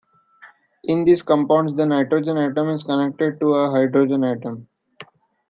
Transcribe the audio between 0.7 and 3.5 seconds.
In these compounds the nitrogen atom is connected